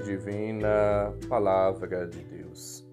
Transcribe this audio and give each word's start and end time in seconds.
divina, 0.00 1.12
Palavra 1.28 2.06
de 2.06 2.22
Deus. 2.24 2.86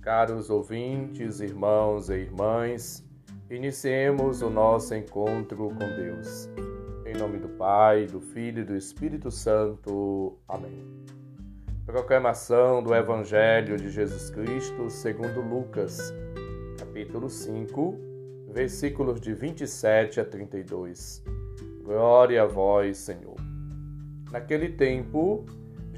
Caros 0.00 0.50
ouvintes, 0.50 1.40
irmãos 1.40 2.08
e 2.08 2.14
irmãs, 2.14 3.04
iniciemos 3.50 4.42
o 4.42 4.50
nosso 4.50 4.94
encontro 4.94 5.68
com 5.68 5.78
Deus. 5.96 6.48
Em 7.06 7.14
nome 7.16 7.38
do 7.38 7.48
Pai, 7.48 8.06
do 8.06 8.20
Filho 8.20 8.60
e 8.60 8.64
do 8.64 8.76
Espírito 8.76 9.30
Santo. 9.30 10.38
Amém. 10.48 10.86
Proclamação 11.86 12.82
do 12.82 12.94
Evangelho 12.94 13.78
de 13.78 13.90
Jesus 13.90 14.28
Cristo 14.28 14.90
segundo 14.90 15.40
Lucas, 15.40 16.12
capítulo 16.78 17.30
5, 17.30 17.98
versículos 18.52 19.20
de 19.20 19.32
27 19.32 20.20
a 20.20 20.24
32. 20.24 21.24
Glória 21.82 22.42
a 22.42 22.46
vós, 22.46 22.98
Senhor. 22.98 23.36
Naquele 24.30 24.68
tempo, 24.68 25.46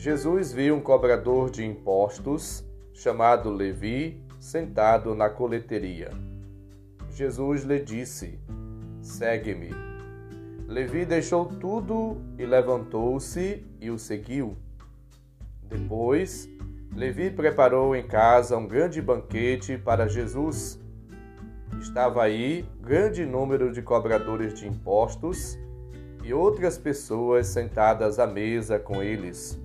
Jesus 0.01 0.51
viu 0.51 0.77
um 0.77 0.81
cobrador 0.81 1.51
de 1.51 1.63
impostos, 1.63 2.65
chamado 2.95 3.51
Levi, 3.51 4.25
sentado 4.41 5.15
na 5.15 5.29
coleteria. 5.29 6.09
Jesus 7.11 7.65
lhe 7.65 7.79
disse: 7.79 8.41
Segue-me. 9.03 9.69
Levi 10.67 11.05
deixou 11.05 11.45
tudo 11.45 12.17
e 12.39 12.47
levantou-se 12.47 13.63
e 13.79 13.91
o 13.91 13.99
seguiu. 13.99 14.57
Depois, 15.65 16.49
Levi 16.97 17.29
preparou 17.29 17.95
em 17.95 18.07
casa 18.07 18.57
um 18.57 18.67
grande 18.67 19.03
banquete 19.03 19.77
para 19.77 20.09
Jesus. 20.09 20.81
Estava 21.79 22.23
aí 22.23 22.65
grande 22.81 23.27
número 23.27 23.71
de 23.71 23.83
cobradores 23.83 24.55
de 24.55 24.67
impostos 24.67 25.59
e 26.25 26.33
outras 26.33 26.79
pessoas 26.79 27.49
sentadas 27.49 28.19
à 28.19 28.27
mesa 28.27 28.79
com 28.79 29.03
eles. 29.03 29.61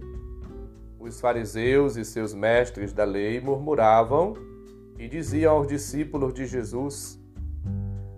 Os 1.07 1.21
fariseus 1.21 1.97
e 1.97 2.03
seus 2.03 2.33
mestres 2.33 2.91
da 2.91 3.03
lei 3.03 3.39
murmuravam 3.39 4.33
e 4.97 5.07
diziam 5.07 5.55
aos 5.57 5.67
discípulos 5.67 6.33
de 6.33 6.47
Jesus: 6.47 7.21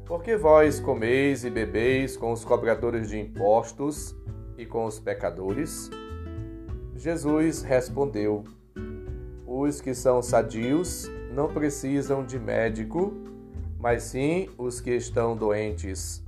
Por 0.05 0.23
que 0.23 0.37
vós 0.37 0.79
comeis 0.79 1.43
e 1.43 1.49
bebeis 1.49 2.15
com 2.15 2.31
os 2.31 2.45
cobradores 2.45 3.09
de 3.09 3.19
impostos 3.19 4.15
e 4.57 4.65
com 4.65 4.85
os 4.85 5.01
pecadores? 5.01 5.89
Jesus 6.95 7.61
respondeu: 7.61 8.45
Os 9.45 9.81
que 9.81 9.93
são 9.93 10.21
sadios 10.21 11.11
não 11.33 11.49
precisam 11.49 12.25
de 12.25 12.39
médico, 12.39 13.11
mas 13.77 14.03
sim 14.03 14.47
os 14.57 14.79
que 14.79 14.91
estão 14.91 15.35
doentes. 15.35 16.23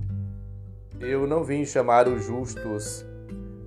Eu 1.00 1.26
não 1.26 1.42
vim 1.42 1.64
chamar 1.64 2.06
os 2.06 2.22
justos, 2.22 3.02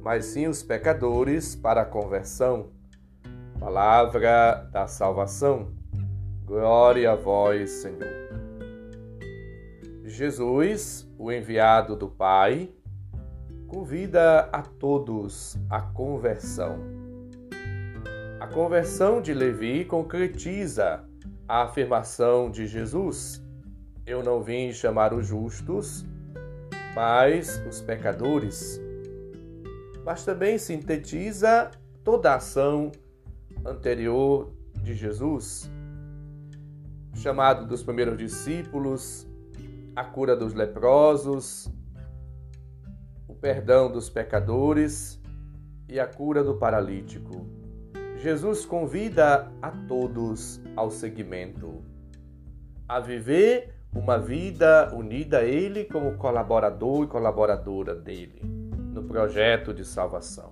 mas 0.03 0.25
sim 0.25 0.45
os 0.45 0.61
pecadores 0.61 1.55
para 1.55 1.81
a 1.81 1.85
conversão. 1.85 2.69
Palavra 3.63 4.67
da 4.73 4.87
salvação. 4.87 5.71
Glória 6.43 7.09
a 7.13 7.15
vós, 7.15 7.71
Senhor. 7.71 8.11
Jesus, 10.03 11.09
o 11.17 11.31
enviado 11.31 11.95
do 11.95 12.09
Pai, 12.09 12.69
convida 13.65 14.49
a 14.51 14.61
todos 14.61 15.57
à 15.69 15.79
conversão. 15.79 16.77
A 18.37 18.47
conversão 18.47 19.21
de 19.21 19.33
Levi 19.33 19.85
concretiza 19.85 21.01
a 21.47 21.63
afirmação 21.63 22.51
de 22.51 22.67
Jesus: 22.67 23.41
Eu 24.05 24.21
não 24.21 24.43
vim 24.43 24.73
chamar 24.73 25.13
os 25.13 25.25
justos, 25.25 26.05
mas 26.93 27.63
os 27.65 27.79
pecadores. 27.79 28.81
Mas 30.03 30.25
também 30.25 30.57
sintetiza 30.57 31.71
toda 32.03 32.33
a 32.33 32.35
ação 32.35 32.91
anterior 33.65 34.53
de 34.81 34.93
Jesus, 34.93 35.69
chamado 37.15 37.65
dos 37.65 37.83
primeiros 37.83 38.17
discípulos, 38.17 39.27
a 39.95 40.03
cura 40.03 40.35
dos 40.35 40.53
leprosos, 40.53 41.71
o 43.27 43.35
perdão 43.35 43.91
dos 43.91 44.09
pecadores 44.09 45.21
e 45.87 45.99
a 45.99 46.07
cura 46.07 46.43
do 46.43 46.55
paralítico. 46.55 47.47
Jesus 48.17 48.65
convida 48.65 49.51
a 49.61 49.69
todos 49.69 50.61
ao 50.75 50.89
seguimento, 50.89 51.83
a 52.87 52.99
viver 52.99 53.75
uma 53.93 54.17
vida 54.17 54.93
unida 54.93 55.39
a 55.39 55.43
Ele 55.43 55.85
como 55.85 56.17
colaborador 56.17 57.03
e 57.03 57.07
colaboradora 57.07 57.93
dele 57.93 58.41
no 58.93 59.03
projeto 59.03 59.73
de 59.73 59.85
salvação. 59.85 60.51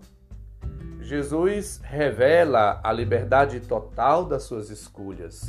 Jesus 1.01 1.81
revela 1.83 2.79
a 2.83 2.93
liberdade 2.93 3.59
total 3.59 4.23
das 4.23 4.43
suas 4.43 4.69
escolhas. 4.69 5.47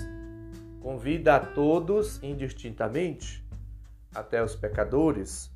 Convida 0.81 1.37
a 1.37 1.41
todos 1.41 2.21
indistintamente, 2.23 3.47
até 4.15 4.43
os 4.43 4.57
pecadores. 4.57 5.55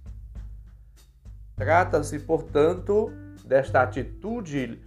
Trata-se, 1.57 2.19
portanto, 2.21 3.11
desta 3.43 3.83
atitude 3.83 4.79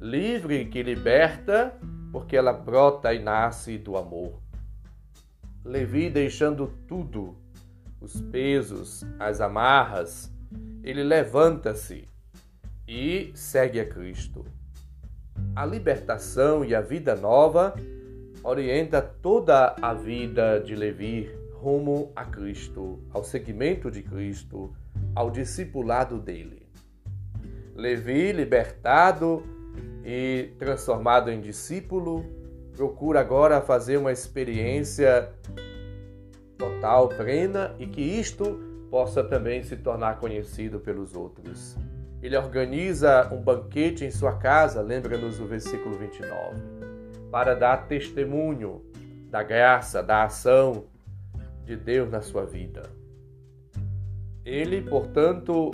livre 0.00 0.66
que 0.66 0.82
liberta, 0.84 1.76
porque 2.12 2.36
ela 2.36 2.52
brota 2.52 3.12
e 3.12 3.18
nasce 3.18 3.76
do 3.76 3.96
amor. 3.96 4.40
Levi, 5.64 6.08
deixando 6.08 6.68
tudo, 6.86 7.36
os 8.00 8.20
pesos, 8.20 9.04
as 9.18 9.40
amarras, 9.40 10.32
ele 10.84 11.02
levanta-se 11.02 12.13
e 12.86 13.32
segue 13.34 13.80
a 13.80 13.86
Cristo. 13.86 14.44
A 15.54 15.64
libertação 15.64 16.64
e 16.64 16.74
a 16.74 16.80
vida 16.80 17.14
nova 17.14 17.74
orienta 18.42 19.00
toda 19.00 19.74
a 19.80 19.94
vida 19.94 20.60
de 20.60 20.74
Levi 20.74 21.30
rumo 21.52 22.12
a 22.14 22.24
Cristo, 22.24 23.00
ao 23.10 23.24
seguimento 23.24 23.90
de 23.90 24.02
Cristo, 24.02 24.74
ao 25.14 25.30
discipulado 25.30 26.18
dele. 26.18 26.66
Levi, 27.74 28.32
libertado 28.32 29.42
e 30.04 30.50
transformado 30.58 31.30
em 31.30 31.40
discípulo, 31.40 32.24
procura 32.76 33.20
agora 33.20 33.62
fazer 33.62 33.96
uma 33.96 34.12
experiência 34.12 35.32
total, 36.58 37.08
plena 37.08 37.74
e 37.78 37.86
que 37.86 38.02
isto 38.02 38.60
possa 38.90 39.24
também 39.24 39.62
se 39.62 39.76
tornar 39.76 40.20
conhecido 40.20 40.78
pelos 40.78 41.16
outros. 41.16 41.76
Ele 42.24 42.38
organiza 42.38 43.28
um 43.34 43.42
banquete 43.42 44.02
em 44.02 44.10
sua 44.10 44.38
casa, 44.38 44.80
lembra-nos 44.80 45.38
o 45.40 45.44
versículo 45.44 45.94
29, 45.98 46.58
para 47.30 47.54
dar 47.54 47.86
testemunho 47.86 48.82
da 49.28 49.42
graça, 49.42 50.02
da 50.02 50.24
ação 50.24 50.86
de 51.66 51.76
Deus 51.76 52.10
na 52.10 52.22
sua 52.22 52.46
vida. 52.46 52.84
Ele, 54.42 54.80
portanto, 54.80 55.70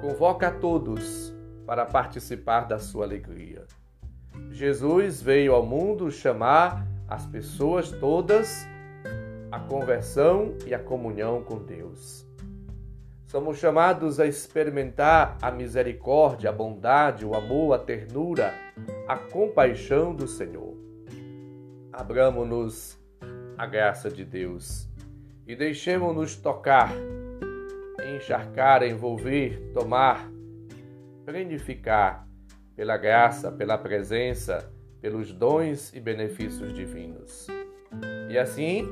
convoca 0.00 0.48
a 0.48 0.50
todos 0.50 1.30
para 1.66 1.84
participar 1.84 2.62
da 2.62 2.78
sua 2.78 3.04
alegria. 3.04 3.66
Jesus 4.50 5.20
veio 5.20 5.54
ao 5.54 5.66
mundo 5.66 6.10
chamar 6.10 6.86
as 7.06 7.26
pessoas 7.26 7.90
todas 7.90 8.66
à 9.52 9.60
conversão 9.60 10.54
e 10.66 10.72
à 10.72 10.78
comunhão 10.78 11.42
com 11.42 11.58
Deus. 11.58 12.29
Somos 13.30 13.58
chamados 13.58 14.18
a 14.18 14.26
experimentar 14.26 15.38
a 15.40 15.52
misericórdia, 15.52 16.50
a 16.50 16.52
bondade, 16.52 17.24
o 17.24 17.32
amor, 17.32 17.74
a 17.74 17.78
ternura, 17.78 18.52
a 19.06 19.16
compaixão 19.16 20.12
do 20.12 20.26
Senhor. 20.26 20.76
Abramos-nos 21.92 22.98
a 23.56 23.66
graça 23.66 24.10
de 24.10 24.24
Deus 24.24 24.88
e 25.46 25.54
deixemos-nos 25.54 26.34
tocar, 26.34 26.92
encharcar, 28.16 28.82
envolver, 28.82 29.70
tomar, 29.72 30.28
plenificar 31.24 32.26
pela 32.74 32.96
graça, 32.96 33.52
pela 33.52 33.78
presença, 33.78 34.68
pelos 35.00 35.32
dons 35.32 35.94
e 35.94 36.00
benefícios 36.00 36.74
divinos. 36.74 37.46
E 38.28 38.36
assim, 38.36 38.88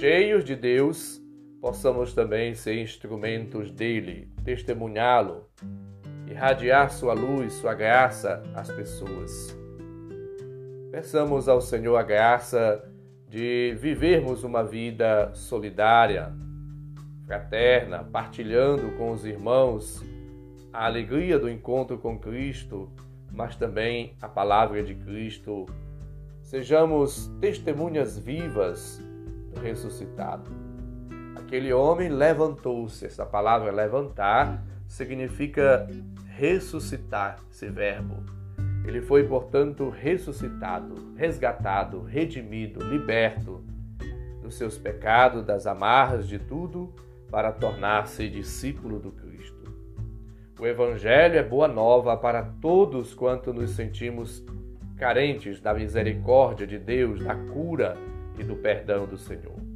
cheios 0.00 0.44
de 0.44 0.56
Deus, 0.56 1.22
possamos 1.60 2.14
também 2.14 2.54
ser 2.54 2.80
instrumentos 2.80 3.70
dele, 3.70 4.32
testemunhá-lo, 4.44 5.48
irradiar 6.26 6.90
sua 6.90 7.12
luz, 7.12 7.54
sua 7.54 7.74
graça 7.74 8.42
às 8.54 8.70
pessoas. 8.70 9.56
Peçamos 10.90 11.48
ao 11.48 11.60
Senhor 11.60 11.96
a 11.96 12.02
graça 12.02 12.84
de 13.28 13.76
vivermos 13.78 14.44
uma 14.44 14.64
vida 14.64 15.30
solidária, 15.34 16.32
fraterna, 17.26 18.04
partilhando 18.04 18.90
com 18.96 19.12
os 19.12 19.24
irmãos 19.24 20.02
a 20.72 20.86
alegria 20.86 21.38
do 21.38 21.48
encontro 21.48 21.98
com 21.98 22.18
Cristo 22.18 22.90
mas 23.32 23.56
também 23.56 24.14
a 24.20 24.28
palavra 24.28 24.82
de 24.82 24.94
Cristo. 24.94 25.66
Sejamos 26.42 27.30
testemunhas 27.40 28.18
vivas 28.18 29.02
do 29.52 29.60
ressuscitado. 29.60 30.50
Aquele 31.48 31.72
homem 31.72 32.10
levantou-se. 32.10 33.06
Essa 33.06 33.24
palavra 33.24 33.72
levantar 33.72 34.62
significa 34.86 35.88
ressuscitar, 36.36 37.38
esse 37.50 37.70
verbo. 37.70 38.22
Ele 38.86 39.00
foi, 39.00 39.26
portanto, 39.26 39.88
ressuscitado, 39.88 41.14
resgatado, 41.16 42.02
redimido, 42.02 42.84
liberto 42.84 43.64
dos 44.42 44.58
seus 44.58 44.76
pecados, 44.76 45.42
das 45.42 45.66
amarras 45.66 46.28
de 46.28 46.38
tudo, 46.38 46.94
para 47.30 47.50
tornar-se 47.50 48.28
discípulo 48.28 49.00
do 49.00 49.10
Cristo. 49.10 49.72
O 50.60 50.66
Evangelho 50.66 51.38
é 51.38 51.42
boa 51.42 51.66
nova 51.66 52.14
para 52.14 52.42
todos 52.60 53.14
quanto 53.14 53.54
nos 53.54 53.70
sentimos 53.70 54.44
carentes 54.98 55.62
da 55.62 55.72
misericórdia 55.72 56.66
de 56.66 56.78
Deus, 56.78 57.24
da 57.24 57.34
cura 57.34 57.96
e 58.38 58.44
do 58.44 58.54
perdão 58.56 59.06
do 59.06 59.16
Senhor. 59.16 59.67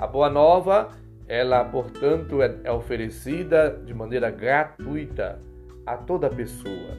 A 0.00 0.06
boa 0.06 0.30
nova, 0.30 0.88
ela, 1.28 1.62
portanto, 1.62 2.40
é, 2.40 2.58
é 2.64 2.72
oferecida 2.72 3.68
de 3.84 3.92
maneira 3.92 4.30
gratuita 4.30 5.38
a 5.84 5.94
toda 5.94 6.30
pessoa, 6.30 6.96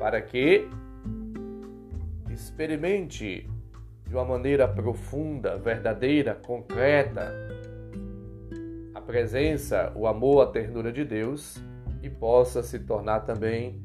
para 0.00 0.20
que 0.20 0.68
experimente 2.28 3.48
de 4.04 4.16
uma 4.16 4.24
maneira 4.24 4.66
profunda, 4.66 5.56
verdadeira, 5.58 6.34
concreta, 6.34 7.32
a 8.92 9.00
presença, 9.00 9.92
o 9.94 10.04
amor, 10.04 10.40
a 10.42 10.50
ternura 10.50 10.90
de 10.90 11.04
Deus 11.04 11.62
e 12.02 12.10
possa 12.10 12.64
se 12.64 12.80
tornar 12.80 13.20
também 13.20 13.80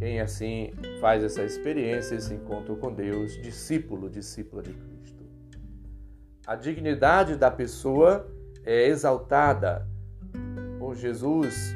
quem 0.00 0.18
assim 0.18 0.72
faz 1.00 1.22
essa 1.22 1.44
experiência, 1.44 2.16
esse 2.16 2.34
encontro 2.34 2.74
com 2.76 2.92
Deus, 2.92 3.40
discípulo, 3.40 4.10
discípula 4.10 4.64
de 4.64 4.72
Cristo. 4.72 5.13
A 6.46 6.56
dignidade 6.56 7.36
da 7.36 7.50
pessoa 7.50 8.30
é 8.64 8.86
exaltada 8.88 9.88
por 10.78 10.94
Jesus 10.94 11.74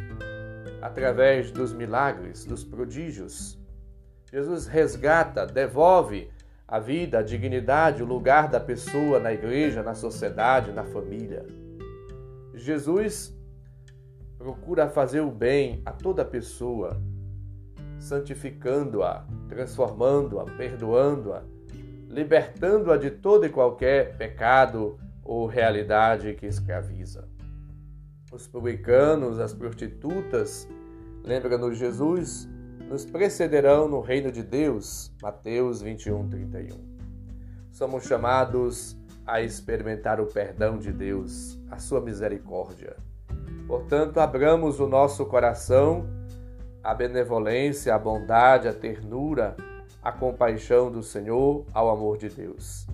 através 0.83 1.51
dos 1.51 1.73
milagres, 1.73 2.45
dos 2.45 2.65
prodígios. 2.65 3.59
Jesus 4.31 4.67
resgata, 4.67 5.47
devolve 5.47 6.31
a 6.67 6.79
vida, 6.79 7.21
a 7.21 7.23
dignidade, 7.23 8.03
o 8.03 8.07
lugar 8.07 8.51
da 8.51 8.61
pessoa 8.61 9.19
na 9.19 9.33
igreja, 9.33 9.83
na 9.83 9.95
sociedade, 9.95 10.71
na 10.71 10.85
família. 10.85 11.47
Jesus 12.53 13.35
procura 14.37 14.87
fazer 14.91 15.21
o 15.21 15.31
bem 15.31 15.81
a 15.87 15.93
toda 15.93 16.27
pessoa, 16.27 17.01
santificando-a, 17.99 19.27
transformando-a, 19.49 20.45
perdoando-a, 20.45 21.43
libertando-a 22.09 22.97
de 22.97 23.11
todo 23.11 23.45
e 23.45 23.51
qualquer 23.51 24.17
pecado 24.17 24.99
ou 25.23 25.47
realidade 25.47 26.35
que 26.35 26.47
escraviza. 26.47 27.29
Os 28.33 28.47
publicanos, 28.47 29.39
as 29.39 29.53
prostitutas, 29.53 30.67
lembra-nos 31.23 31.77
Jesus, 31.77 32.49
nos 32.89 33.05
precederão 33.05 33.89
no 33.89 34.01
reino 34.01 34.33
de 34.33 34.43
Deus. 34.43 35.15
Mateus 35.23 35.83
21, 35.83 36.29
31. 36.29 36.77
Somos 37.71 38.05
chamados 38.05 38.97
a 39.27 39.43
experimentar 39.43 40.21
o 40.21 40.27
perdão 40.27 40.79
de 40.79 40.91
Deus, 40.91 41.61
a 41.71 41.79
sua 41.79 42.01
misericórdia. 42.01 42.97
Portanto, 43.67 44.19
abramos 44.19 44.81
o 44.81 44.87
nosso 44.87 45.27
coração 45.27 46.09
à 46.83 46.95
benevolência, 46.95 47.95
à 47.95 47.99
bondade, 47.99 48.67
à 48.67 48.73
ternura, 48.73 49.55
à 50.09 50.13
compaixão 50.13 50.91
do 50.91 51.03
Senhor, 51.03 51.67
ao 51.71 51.91
amor 51.91 52.17
de 52.17 52.31
Deus. 52.31 52.87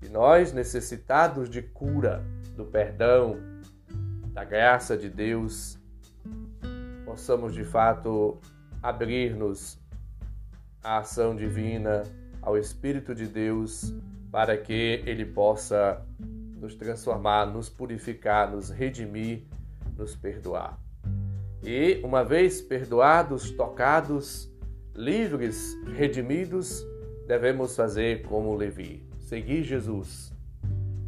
E 0.00 0.08
nós, 0.08 0.52
necessitados 0.52 1.50
de 1.50 1.60
cura, 1.60 2.24
do 2.56 2.64
perdão, 2.64 3.36
da 4.32 4.44
graça 4.44 4.96
de 4.96 5.10
Deus, 5.10 5.76
possamos 7.04 7.52
de 7.52 7.64
fato 7.64 8.38
abrir-nos 8.80 9.76
à 10.84 10.98
ação 10.98 11.34
divina, 11.34 12.04
ao 12.40 12.56
Espírito 12.56 13.12
de 13.12 13.26
Deus, 13.26 13.92
para 14.30 14.56
que 14.56 15.02
Ele 15.04 15.24
possa 15.24 16.00
nos 16.60 16.76
transformar, 16.76 17.44
nos 17.46 17.68
purificar, 17.68 18.48
nos 18.48 18.70
redimir, 18.70 19.42
nos 19.98 20.14
perdoar. 20.14 20.78
E, 21.60 22.00
uma 22.04 22.22
vez 22.22 22.60
perdoados, 22.60 23.50
tocados, 23.50 24.51
livres, 24.94 25.76
redimidos, 25.94 26.86
devemos 27.26 27.74
fazer 27.76 28.22
como 28.22 28.54
Levi, 28.54 29.06
seguir 29.18 29.62
Jesus 29.62 30.32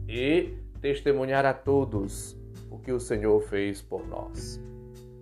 e 0.08 0.54
testemunhar 0.80 1.44
a 1.44 1.52
todos 1.52 2.36
o 2.70 2.78
que 2.78 2.92
o 2.92 3.00
Senhor 3.00 3.40
fez 3.42 3.80
por 3.82 4.06
nós. 4.06 4.60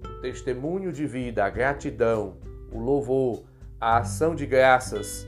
O 0.04 0.20
testemunho 0.20 0.92
de 0.92 1.06
vida, 1.06 1.44
a 1.44 1.50
gratidão, 1.50 2.36
o 2.70 2.78
louvor, 2.78 3.44
a 3.80 3.98
ação 3.98 4.34
de 4.34 4.46
graças 4.46 5.26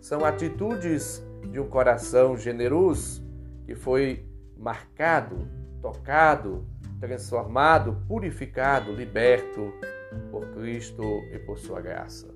são 0.00 0.24
atitudes 0.24 1.24
de 1.50 1.58
um 1.58 1.68
coração 1.68 2.36
generoso 2.36 3.24
que 3.66 3.74
foi 3.74 4.26
marcado, 4.56 5.48
tocado 5.80 6.66
transformado, 7.06 8.02
purificado, 8.08 8.90
liberto 8.92 9.72
por 10.30 10.46
Cristo 10.54 11.02
e 11.32 11.38
por 11.38 11.58
sua 11.58 11.80
graça. 11.80 12.33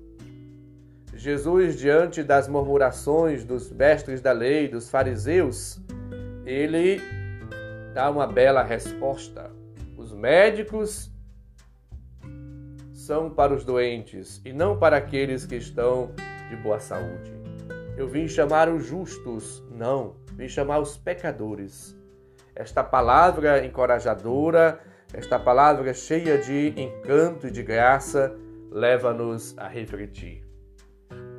Jesus, 1.13 1.77
diante 1.77 2.23
das 2.23 2.47
murmurações 2.47 3.43
dos 3.43 3.71
mestres 3.71 4.21
da 4.21 4.31
lei, 4.31 4.67
dos 4.67 4.89
fariseus, 4.89 5.79
ele 6.45 7.01
dá 7.93 8.09
uma 8.09 8.25
bela 8.25 8.63
resposta. 8.63 9.51
Os 9.97 10.13
médicos 10.13 11.11
são 12.93 13.29
para 13.29 13.53
os 13.53 13.65
doentes 13.65 14.41
e 14.45 14.53
não 14.53 14.77
para 14.77 14.97
aqueles 14.97 15.45
que 15.45 15.55
estão 15.55 16.11
de 16.49 16.55
boa 16.55 16.79
saúde. 16.79 17.33
Eu 17.97 18.07
vim 18.07 18.27
chamar 18.27 18.69
os 18.69 18.85
justos, 18.85 19.63
não, 19.71 20.15
vim 20.35 20.47
chamar 20.47 20.79
os 20.79 20.95
pecadores 20.95 21.99
esta 22.59 22.83
palavra 22.83 23.65
encorajadora, 23.65 24.81
esta 25.13 25.39
palavra 25.39 25.93
cheia 25.93 26.37
de 26.37 26.73
encanto 26.75 27.47
e 27.47 27.51
de 27.51 27.63
graça, 27.63 28.35
leva-nos 28.69 29.57
a 29.57 29.65
refletir. 29.65 30.48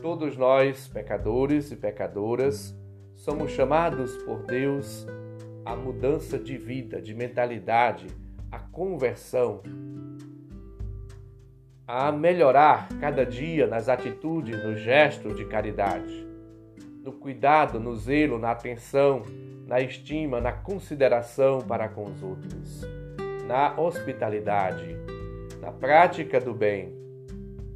Todos 0.03 0.35
nós, 0.35 0.89
pecadores 0.89 1.71
e 1.71 1.77
pecadoras, 1.77 2.75
somos 3.15 3.51
chamados 3.51 4.17
por 4.23 4.43
Deus 4.45 5.07
à 5.63 5.77
mudança 5.77 6.39
de 6.39 6.57
vida, 6.57 7.03
de 7.03 7.15
mentalidade, 7.15 8.07
à 8.51 8.59
conversão, 8.59 9.61
a 11.87 12.11
melhorar 12.11 12.89
cada 12.99 13.27
dia 13.27 13.67
nas 13.67 13.91
atitudes, 13.91 14.65
nos 14.65 14.81
gestos 14.81 15.37
de 15.37 15.45
caridade, 15.45 16.27
no 17.05 17.13
cuidado, 17.13 17.79
no 17.79 17.95
zelo, 17.95 18.39
na 18.39 18.53
atenção, 18.53 19.23
na 19.67 19.83
estima, 19.83 20.41
na 20.41 20.53
consideração 20.53 21.61
para 21.61 21.91
com 21.91 22.05
os 22.05 22.23
outros, 22.23 22.81
na 23.47 23.79
hospitalidade, 23.79 24.97
na 25.61 25.71
prática 25.71 26.41
do 26.41 26.55
bem, 26.55 26.91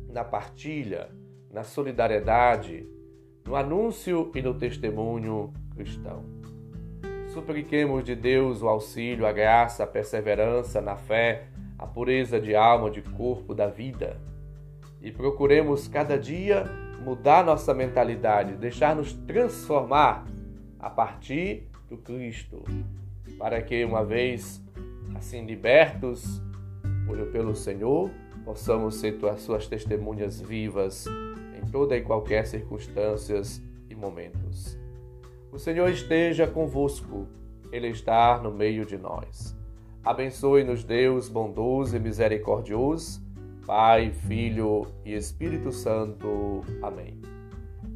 na 0.09 0.25
partilha, 0.25 1.11
na 1.55 1.63
solidariedade, 1.63 2.85
no 3.47 3.55
anúncio 3.55 4.33
e 4.35 4.43
no 4.43 4.55
testemunho 4.55 5.53
cristão. 5.73 6.25
Supliquemos 7.29 8.03
de 8.03 8.17
Deus 8.17 8.61
o 8.61 8.69
auxílio, 8.69 9.25
a 9.25 9.33
graça, 9.33 9.85
a 9.85 9.87
perseverança 9.87 10.81
na 10.81 10.97
fé, 10.97 11.47
a 11.79 11.87
pureza 11.87 12.41
de 12.41 12.57
alma, 12.57 12.91
de 12.91 13.03
corpo, 13.03 13.55
da 13.55 13.69
vida. 13.69 14.21
E 15.01 15.13
procuremos 15.13 15.87
cada 15.87 16.19
dia 16.19 16.65
mudar 17.05 17.45
nossa 17.45 17.73
mentalidade, 17.73 18.57
deixar-nos 18.57 19.13
transformar 19.13 20.27
a 20.81 20.91
partir 20.91 21.69
do 21.89 21.97
Cristo, 21.97 22.65
para 23.39 23.63
que, 23.63 23.85
uma 23.85 24.05
vez 24.05 24.61
assim 25.15 25.47
libertos 25.47 26.43
pelo 27.31 27.55
Senhor, 27.55 28.11
possamos 28.45 28.97
ser 28.97 29.25
as 29.27 29.43
suas 29.43 29.69
testemunhas 29.69 30.41
vivas 30.41 31.07
toda 31.75 31.97
e 31.97 32.02
qualquer 32.02 32.47
circunstâncias 32.47 33.61
e 33.90 33.97
momentos. 33.97 34.78
O 35.50 35.59
Senhor 35.59 35.90
esteja 35.90 36.47
convosco, 36.47 37.26
Ele 37.73 37.88
está 37.88 38.38
no 38.40 38.52
meio 38.52 38.87
de 38.87 38.97
nós. 38.97 39.59
Abençoe-nos, 40.04 40.85
Deus 40.85 41.28
bondoso 41.28 41.97
e 41.97 41.99
misericordioso, 41.99 43.21
Pai, 43.66 44.12
Filho 44.12 44.87
e 45.04 45.14
Espírito 45.14 45.73
Santo. 45.73 46.61
Amém. 46.81 47.21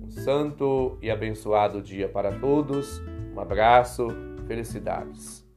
Um 0.02 0.10
santo 0.10 0.98
e 1.00 1.08
abençoado 1.08 1.80
dia 1.80 2.08
para 2.08 2.32
todos 2.40 3.00
um 3.38 3.40
abraço, 3.40 4.08
felicidades. 4.48 5.47